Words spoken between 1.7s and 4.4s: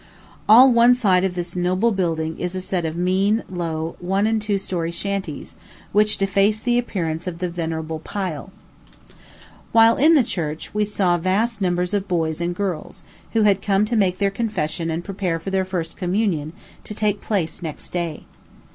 building is a set of mean, low, one